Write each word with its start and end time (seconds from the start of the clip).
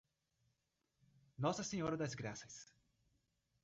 Nossa 1.37 1.63
Senhora 1.63 1.95
das 1.95 2.15
Graças 2.15 2.73